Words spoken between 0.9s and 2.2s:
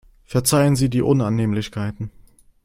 Unannehmlichkeiten.